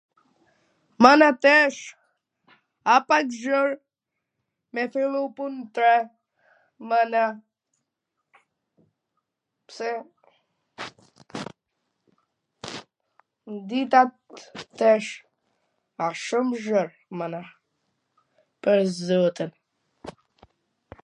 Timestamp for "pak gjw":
3.07-3.61